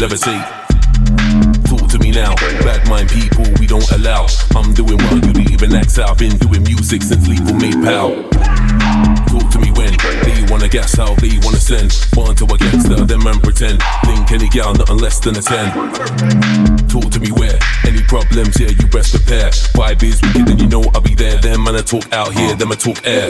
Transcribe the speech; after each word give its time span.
levitate. 0.00 0.60
Talk 1.68 1.86
to 1.90 1.98
me 1.98 2.10
now. 2.10 2.34
Bad 2.64 2.88
mind 2.88 3.10
people, 3.10 3.44
we 3.60 3.66
don't 3.66 3.88
allow. 3.92 4.26
I'm 4.56 4.72
doing 4.72 4.96
well, 4.96 5.16
you 5.16 5.32
didn't 5.32 5.50
even 5.52 5.74
act 5.74 5.98
out. 5.98 6.16
Been 6.16 6.36
doing 6.38 6.62
music 6.62 7.02
since 7.02 7.28
Lethal 7.28 7.54
made 7.54 7.76
pal. 7.84 8.16
Talk 9.28 9.46
to 9.52 9.58
me 9.60 9.70
when 9.72 9.92
they 10.24 10.46
wanna 10.50 10.68
gas 10.68 10.98
out, 10.98 11.16
they 11.20 11.36
wanna 11.44 11.60
send. 11.60 11.92
Born 12.12 12.34
to 12.36 12.44
a 12.44 12.56
gangster, 12.56 13.04
them 13.04 13.22
man 13.24 13.40
pretend. 13.40 13.82
Link 14.06 14.32
any 14.32 14.48
gal, 14.48 14.72
nothing 14.72 14.98
less 14.98 15.20
than 15.20 15.36
a 15.36 15.42
10. 15.42 16.88
Talk 16.88 17.10
to 17.12 17.20
me 17.20 17.30
where 17.32 17.58
any 17.84 18.02
problems, 18.04 18.58
yeah, 18.58 18.70
you 18.70 18.86
best 18.88 19.12
prepare. 19.12 19.50
Vibe 19.76 20.02
is 20.02 20.20
wicked, 20.22 20.48
and 20.48 20.60
you 20.60 20.66
know 20.66 20.82
I'll 20.94 21.02
be 21.02 21.14
there. 21.14 21.36
Them 21.38 21.64
man, 21.64 21.76
I 21.76 21.82
talk 21.82 22.10
out 22.12 22.32
here, 22.32 22.56
them 22.56 22.72
I 22.72 22.74
talk 22.74 22.98
air. 23.04 23.28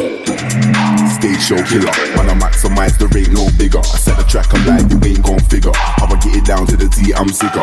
Stage 1.18 1.42
show 1.42 1.60
killer. 1.66 1.90
When 2.14 2.30
I 2.30 2.34
maximize 2.38 2.96
the 2.96 3.08
rate, 3.10 3.30
no 3.32 3.50
bigger. 3.58 3.80
I 3.80 3.98
set 3.98 4.16
the 4.16 4.24
track, 4.24 4.54
I'm 4.54 4.64
like, 4.66 4.86
you 4.88 4.98
ain't 5.02 5.22
gon' 5.22 5.40
figure. 5.50 5.74
Down 6.50 6.66
to 6.66 6.76
the 6.76 6.90
T, 6.90 7.14
I'm 7.14 7.30
sicker. 7.30 7.62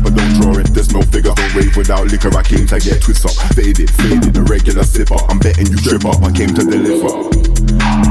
But 0.00 0.16
don't 0.16 0.32
draw 0.40 0.56
it, 0.56 0.72
there's 0.72 0.88
no 0.88 1.04
figure. 1.12 1.36
Don't 1.36 1.52
rave 1.52 1.76
without 1.76 2.08
liquor, 2.08 2.32
I 2.32 2.40
came 2.40 2.64
to 2.72 2.80
get 2.80 3.04
twist 3.04 3.28
up. 3.28 3.36
Faded, 3.52 3.92
faded, 3.92 4.32
a 4.32 4.42
regular 4.48 4.88
sipper. 4.88 5.20
I'm 5.28 5.36
betting 5.36 5.68
you 5.68 5.76
trip 5.76 6.08
up, 6.08 6.16
I 6.24 6.32
came 6.32 6.48
to 6.56 6.64
deliver. 6.64 7.28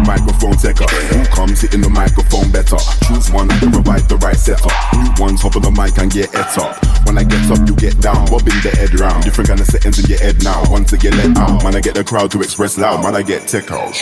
Microphone 0.06 0.62
taker, 0.62 0.86
who 0.86 1.26
comes 1.34 1.66
hitting 1.66 1.82
the 1.82 1.90
microphone 1.90 2.54
better? 2.54 2.78
Choose 3.10 3.34
one, 3.34 3.50
I 3.50 3.58
provide 3.74 4.06
the 4.06 4.22
right 4.22 4.38
setup. 4.38 4.70
New 4.94 5.10
ones 5.18 5.42
hop 5.42 5.58
on 5.58 5.66
the 5.66 5.74
mic 5.74 5.98
and 5.98 6.14
get 6.14 6.30
et 6.38 6.54
up. 6.54 6.78
When 7.10 7.18
I 7.18 7.26
get 7.26 7.42
up, 7.50 7.66
you 7.66 7.74
get 7.74 7.98
down, 7.98 8.30
bobbing 8.30 8.62
the 8.62 8.70
head 8.78 8.94
round. 9.02 9.26
Different 9.26 9.50
kind 9.50 9.60
of 9.60 9.66
settings 9.66 9.98
in 9.98 10.06
your 10.06 10.22
head 10.22 10.38
now. 10.46 10.62
Once 10.70 10.94
I 10.94 11.02
get 11.02 11.18
let 11.18 11.34
out, 11.34 11.66
man, 11.66 11.74
I 11.74 11.82
get 11.82 11.98
the 11.98 12.06
crowd 12.06 12.30
to 12.38 12.46
express 12.46 12.78
loud. 12.78 13.02
Man, 13.02 13.18
I 13.18 13.26
get 13.26 13.50
tech 13.50 13.74
out. 13.74 13.98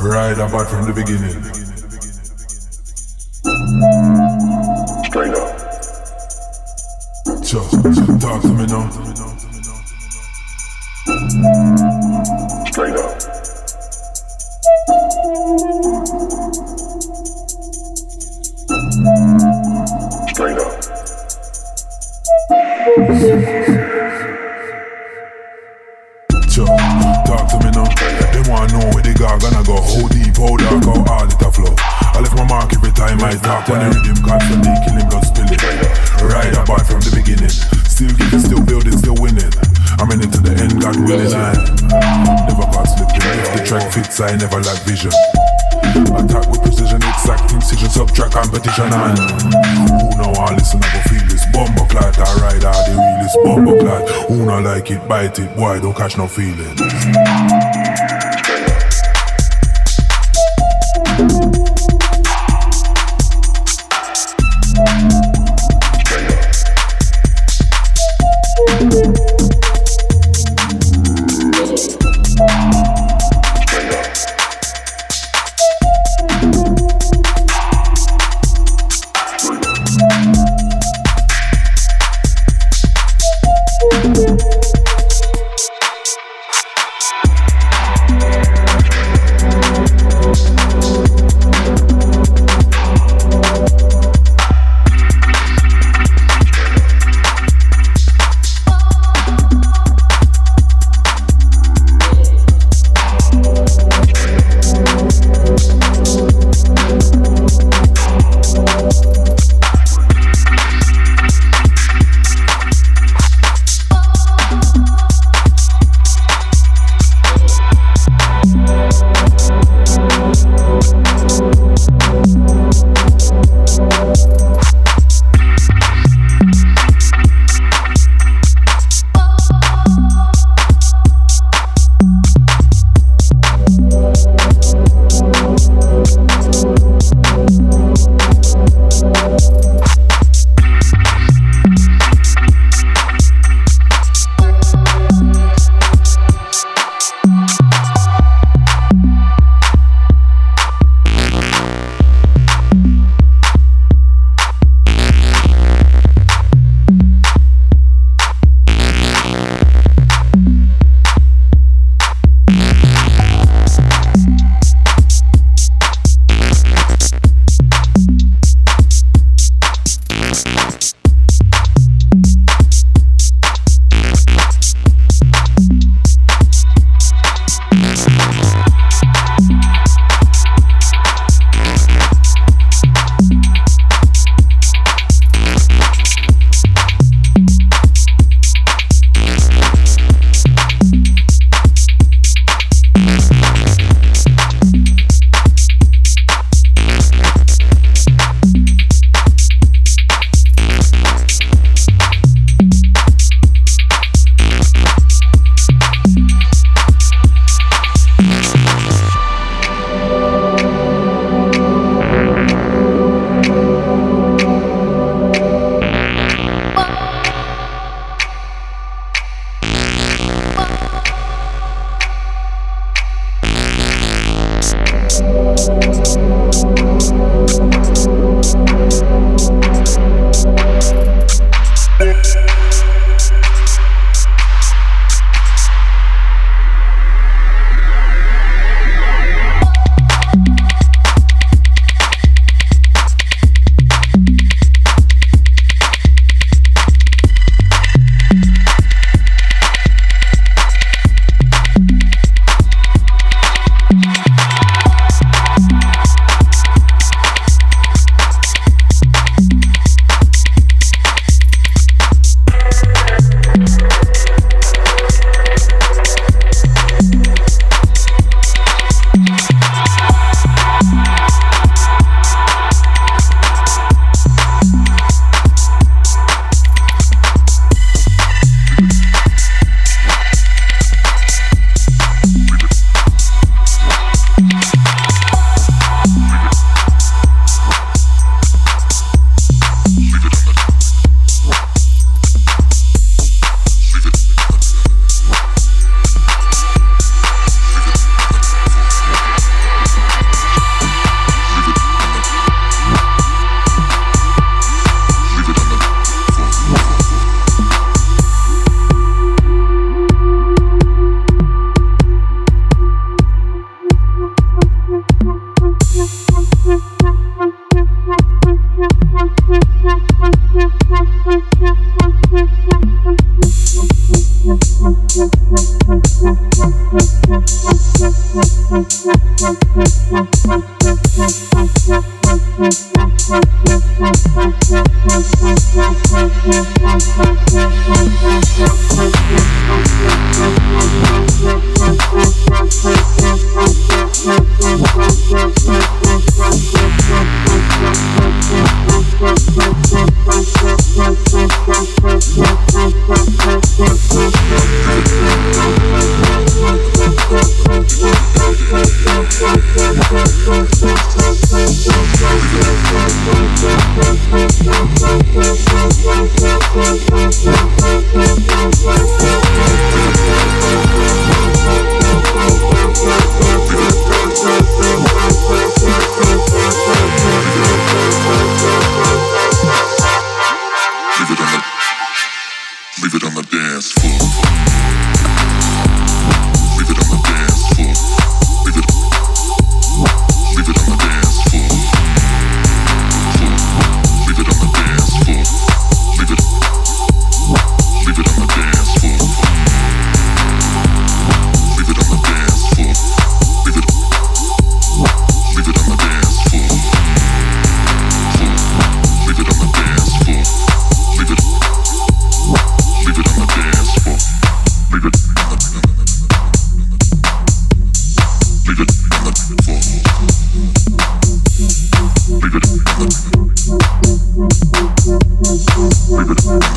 Right 0.00 0.38
about 0.38 0.70
from 0.70 0.86
the 0.86 0.92
beginning. 0.94 1.42
Straight 5.04 5.34
up. 5.34 5.58
Just 7.42 8.20
talk 8.20 8.42
to 8.42 8.48
me 8.48 8.66
now. 8.66 8.90
Straight 12.70 12.96
up. 12.96 13.37
Got 29.38 29.52
gonna 29.52 29.64
go. 29.66 29.76
How 29.78 30.08
deep, 30.08 30.36
how 30.36 30.56
dark, 30.56 30.84
how 30.84 31.04
hard 31.06 31.32
it 31.32 31.42
a 31.42 31.50
flow. 31.50 31.74
I 31.78 32.20
left 32.20 32.34
my 32.34 32.46
mark 32.46 32.72
every 32.74 32.92
time 32.92 33.22
I 33.22 33.34
talk 33.38 33.70
on 33.70 33.78
the 33.78 33.88
rhythm, 33.94 34.18
constantly 34.26 34.74
killing, 34.82 35.06
blood 35.06 35.24
spilling. 35.24 35.60
Right 36.26 36.54
apart 36.58 36.84
from 36.86 37.00
the 37.00 37.12
beginning, 37.14 37.52
still 37.86 38.10
giving, 38.18 38.42
still 38.42 38.62
building, 38.62 38.96
still 38.98 39.16
winning. 39.18 39.50
I'm 39.98 40.10
in 40.10 40.22
it 40.22 40.30
to 40.34 40.40
the 40.42 40.54
end, 40.58 40.82
God 40.82 40.98
willing. 41.06 41.30
I 41.30 41.54
never 42.46 42.66
got 42.66 42.86
slipping. 42.90 43.22
If 43.22 43.50
the 43.54 43.62
track 43.62 43.86
fits, 43.94 44.18
I 44.20 44.34
never 44.34 44.58
lack 44.62 44.82
vision. 44.82 45.14
Attack 45.88 46.50
with 46.50 46.62
precision, 46.62 46.98
exact 46.98 47.52
incision, 47.54 47.88
subtract 47.88 48.34
competition. 48.34 48.90
And 48.90 49.18
who 49.94 50.10
know 50.18 50.34
I 50.34 50.54
listen, 50.54 50.82
I 50.82 50.88
go 50.90 51.00
feel 51.06 51.24
this 51.30 51.46
bomber 51.54 51.86
clat. 51.86 52.18
I 52.18 52.26
ride 52.42 52.64
out 52.66 52.82
the 52.86 52.94
realest 52.98 53.36
bomber 53.44 53.78
clat. 53.78 54.02
Who 54.26 54.46
not 54.46 54.64
like 54.64 54.90
it, 54.90 55.06
bite 55.08 55.38
it, 55.38 55.54
boy, 55.56 55.80
don't 55.80 55.96
catch 55.96 56.18
no 56.18 56.26
feelings. 56.26 58.17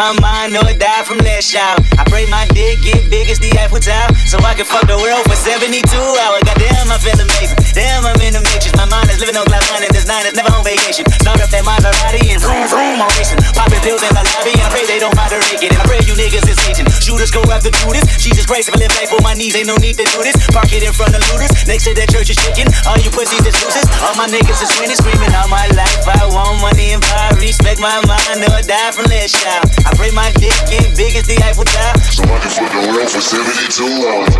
my 0.00 0.16
mind 0.16 0.56
or 0.56 0.64
die 0.80 1.04
from 1.04 1.20
last 1.28 1.52
out. 1.52 1.76
I 2.00 2.08
pray 2.08 2.24
my 2.32 2.48
dick 2.56 2.80
get 2.80 3.12
big 3.12 3.28
as 3.28 3.36
the 3.36 3.52
Eiffel 3.60 3.84
Tower, 3.84 4.08
so 4.24 4.40
I 4.40 4.56
can 4.56 4.64
fuck 4.64 4.88
the 4.88 4.96
world 4.96 5.28
for 5.28 5.36
72 5.36 5.76
hours. 5.92 6.40
Goddamn, 6.40 6.88
I 6.88 6.96
feel 6.96 7.20
amazing. 7.20 7.60
Damn, 7.76 8.08
I'm 8.08 8.16
in 8.24 8.32
the 8.32 8.40
matrix. 8.40 8.72
My 8.80 8.88
mind 8.88 9.12
is 9.12 9.20
living 9.20 9.36
on 9.36 9.44
cloud 9.44 9.60
nine, 9.68 9.84
and 9.84 9.92
this 9.92 10.08
nine 10.08 10.24
is 10.24 10.32
never 10.32 10.48
on 10.56 10.64
vacation. 10.64 11.04
Start 11.20 11.44
up 11.44 11.52
that 11.52 11.68
Maserati 11.68 12.32
and 12.32 12.40
vroom 12.40 12.64
vroom, 12.72 12.96
I'm 12.96 13.12
racing. 13.20 13.44
Popping 13.52 13.82
pills 13.84 14.00
in 14.00 14.12
the 14.16 14.24
lobby, 14.24 14.56
I 14.56 14.72
pray 14.72 14.88
they 14.88 14.96
don't 15.04 15.12
moderate 15.12 15.60
it. 15.60 15.68
And 15.68 15.76
I 15.76 15.84
pray 15.84 16.00
you 16.08 16.16
niggas 16.16 16.48
is 16.48 16.56
hating. 16.64 16.88
Shooters 17.04 17.28
go 17.28 17.44
after 17.52 17.68
Judas. 17.68 18.08
Jesus 18.16 18.48
Christ, 18.48 18.72
if 18.72 18.80
I 18.80 18.80
live 18.80 18.94
life 18.96 19.12
on 19.12 19.20
my 19.20 19.36
knees, 19.36 19.52
ain't 19.52 19.68
no 19.68 19.76
need 19.84 20.00
to 20.00 20.06
do 20.08 20.24
this. 20.24 20.40
Park 20.48 20.72
it 20.72 20.80
in 20.80 20.96
front 20.96 21.12
of 21.12 21.20
looters. 21.28 21.52
Next 21.68 21.84
to 21.84 21.92
that 21.92 22.08
church 22.08 22.32
is 22.32 22.40
chicken. 22.40 22.72
All 22.88 22.96
you 22.96 23.12
pussies 23.12 23.44
is 23.44 23.52
losers. 23.52 23.84
All 24.00 24.16
my 24.16 24.24
niggas 24.32 24.64
is 24.64 24.72
winning, 24.80 24.96
screaming 24.96 25.34
all 25.36 25.52
my 25.52 25.68
life. 25.76 26.08
I 26.08 26.24
want 26.32 26.64
money 26.64 26.96
and 26.96 27.04
power. 27.04 27.36
Respect 27.36 27.84
my 27.84 28.00
mind 28.08 28.48
or 28.48 28.64
die 28.64 28.96
from 28.96 29.04
less 29.12 29.36
shout. 29.36 29.89
I 29.90 29.94
pray 29.98 30.14
my 30.14 30.30
dick 30.38 30.54
get 30.70 30.86
big 30.94 31.18
as 31.18 31.26
the 31.26 31.34
Eiffel 31.42 31.66
Tower. 31.66 31.98
So 32.14 32.22
I 32.22 32.38
can 32.38 32.50
fuck 32.54 32.70
around 32.78 33.10
for 33.10 33.18
72 33.18 33.82
hours. 34.06 34.30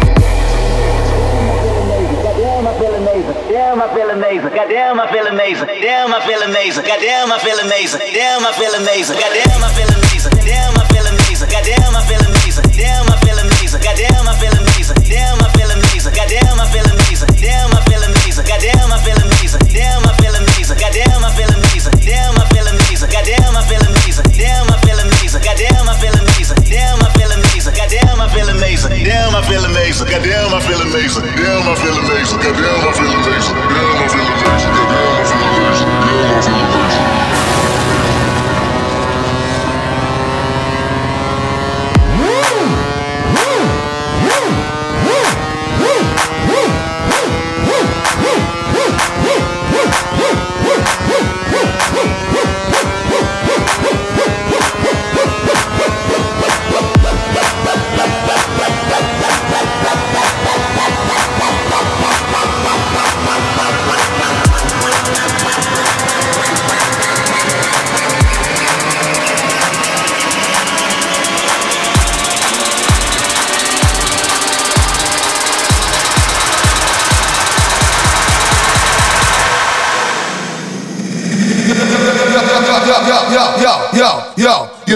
Damn, 2.39 2.71
I 2.71 2.73
feel 2.79 2.95
amazing. 2.95 3.35
Damn, 3.51 3.83
I 3.83 3.89
feel 3.91 4.11
amazing. 4.15 4.53
Goddamn, 4.55 5.01
I 5.01 5.11
feel 5.11 5.27
amazing. 5.27 5.67
Damn, 5.83 6.15
I 6.15 6.23
feel 6.23 6.39
amazing. 6.47 6.87
Goddamn, 6.87 7.33
I 7.35 7.39
feel 7.43 7.59
amazing. 7.59 8.01
Damn, 8.15 8.47
I 8.47 8.53
feel 8.55 8.71
amazing. 8.79 9.19
Goddamn, 9.19 9.59
I 9.59 9.71
feel 9.75 9.91
amazing. 9.91 10.39
Damn, 10.47 10.79
I 10.79 10.87
feel 10.87 11.07
amazing. 11.11 11.51
Goddamn, 11.51 11.95
I 11.99 12.03
feel 12.07 12.23
amazing. 12.23 12.67
Damn, 12.71 13.11
I 13.11 13.17
feel 13.27 13.39
amazing. 13.43 13.81
Goddamn, 13.83 14.23
I 14.23 14.33
feel 14.39 14.55
amazing. 14.55 15.01
Damn, 15.11 15.41
I 15.43 15.49
feel 15.51 15.71
amazing. 15.75 16.15
Goddamn, 18.47 18.93
I 18.95 18.99
feel 19.03 19.19
amazing. 19.19 19.67
Damn, 19.75 20.05
I 20.07 20.13
feel 20.15 20.35
amazing. 20.39 20.79
Goddamn, 20.79 21.25
I 21.27 21.31
feel 21.35 21.51
amazing. 21.51 21.95
Damn, 22.07 22.39
I 22.39 22.45
feel 22.47 22.67
amazing. 22.71 23.11
Goddamn, 23.11 23.57
I 23.59 23.63
feel 23.67 23.83
amazing. 23.83 24.31
Damn, 24.39 24.71
I 24.71 24.77
feel 24.79 24.79
amazing 24.79 24.90
amazing. 25.41 25.69
Goddamn, 25.69 25.89
I 25.89 25.95
feel 25.97 26.15
amazing. 26.15 26.57
Damn, 26.69 27.01
I 27.01 27.09
feel 27.13 27.31
amazing. 27.33 27.75
Goddamn, 27.75 28.21
I 28.21 28.29
feel 28.29 28.49
amazing. 28.49 29.05
Damn, 29.05 29.35
I 29.35 29.43
feel 29.43 29.65
amazing. 29.65 30.09
Goddamn, 30.09 30.55
I 30.55 30.61
feel 30.61 30.81
amazing. 30.81 31.25
Damn, 31.37 31.69
I 31.69 31.75
feel 31.77 31.97
amazing. 31.97 32.39
Goddamn, 32.41 32.85
I 32.85 32.93
feel 32.93 33.13
amazing. 33.13 33.55
Damn, 33.55 33.97
I 33.97 34.09
feel 34.09 34.27
amazing. 34.27 34.71
Goddamn, 34.71 35.09
I 35.11 35.33
feel 35.33 35.53
amazing. 35.53 35.87
Damn, 35.87 36.21
I 36.21 36.43
feel 36.43 36.55
amazing. 36.55 36.70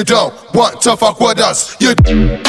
don't 0.04 0.54
want 0.54 0.80
to 0.82 0.96
fuck 0.96 1.20
with 1.20 1.38
us. 1.38 1.80
You. 1.80 2.43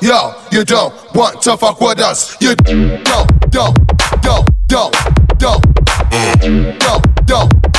yo, 0.00 0.34
you 0.52 0.64
don't 0.64 0.94
want 1.14 1.40
to 1.42 1.56
fuck 1.56 1.80
with 1.80 2.00
us. 2.00 2.36
You 2.40 2.54
don't, 2.56 3.04
don't, 3.04 3.50
don't, 3.50 3.76
don't, 4.20 4.48
don't, 4.66 4.94
don't, 5.38 6.78
don't, 6.78 7.26
don't. 7.26 7.75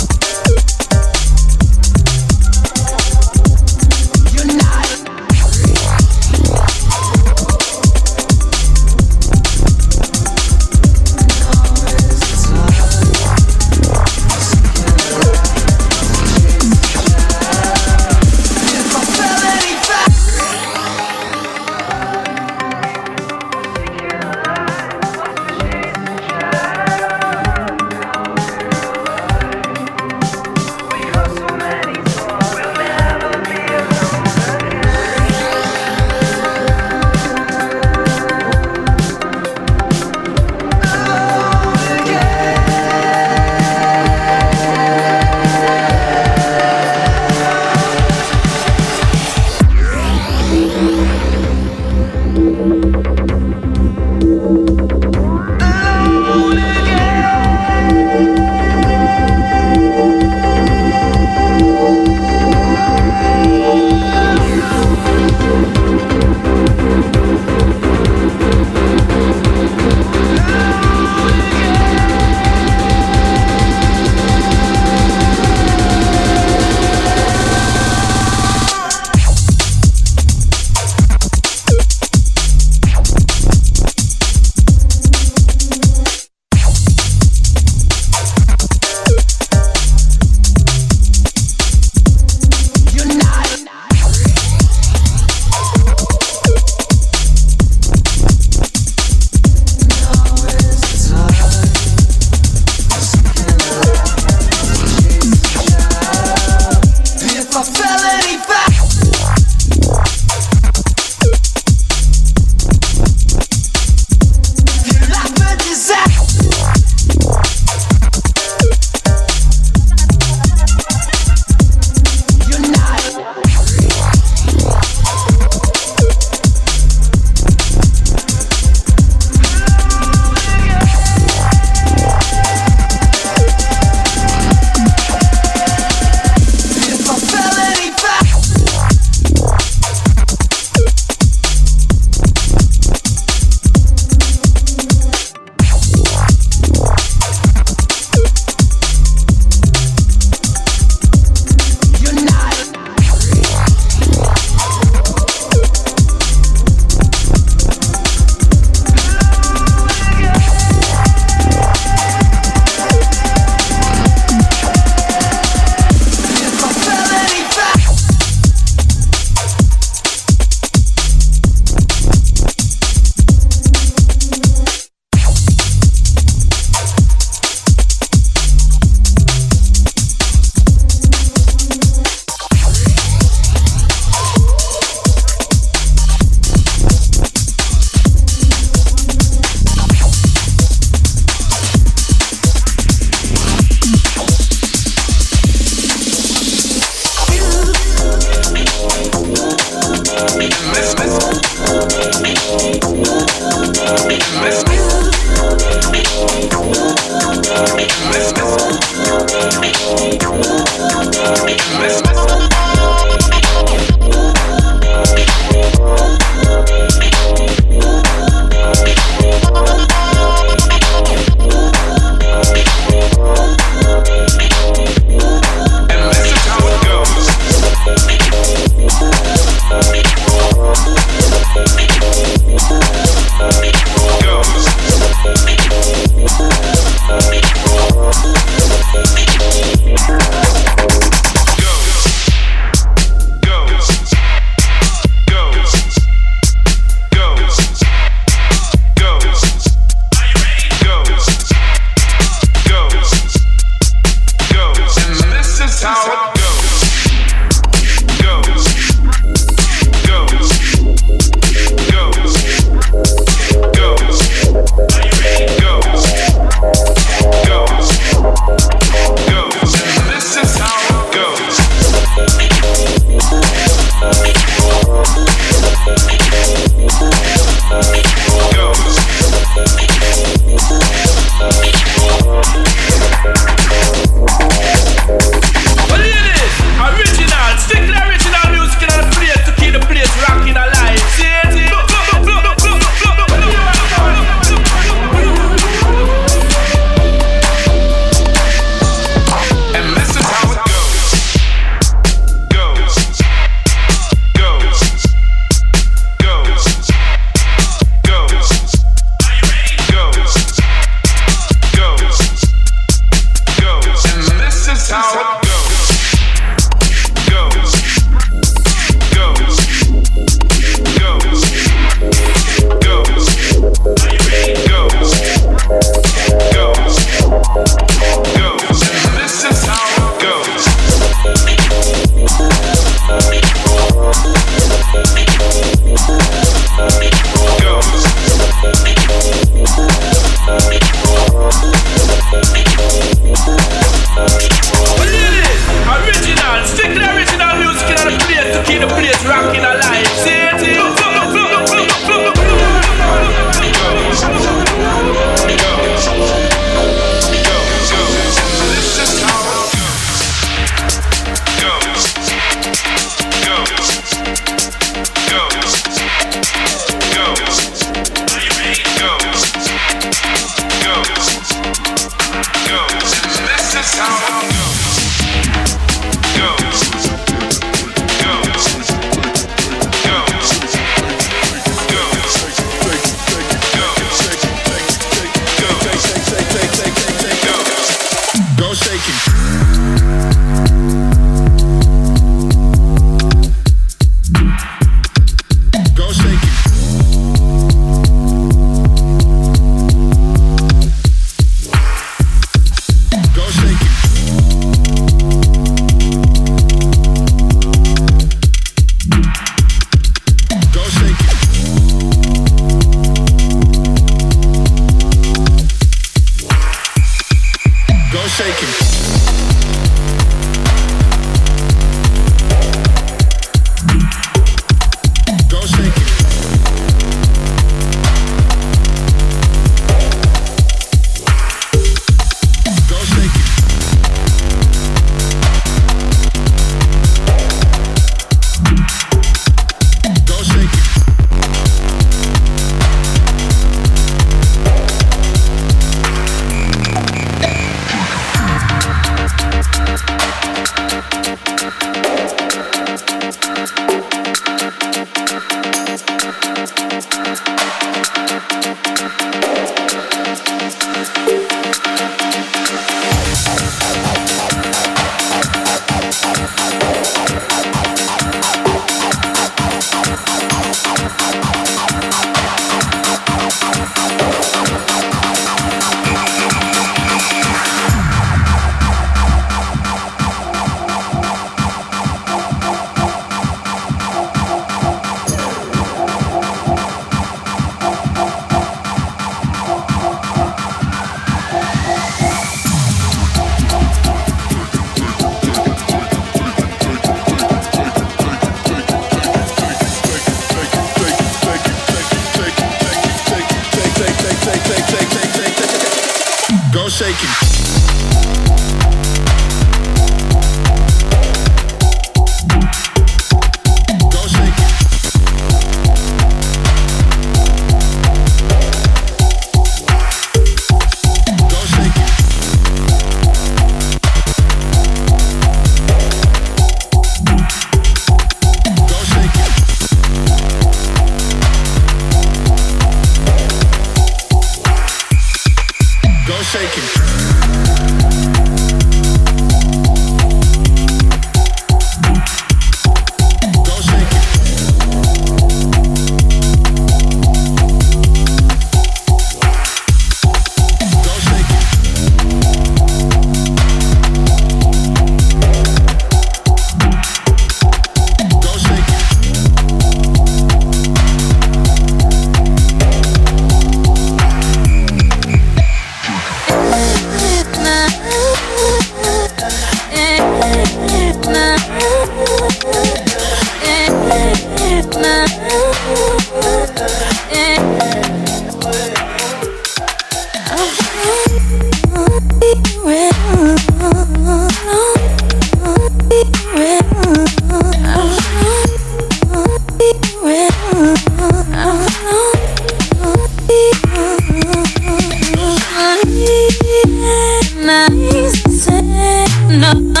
love. 599.73 600.00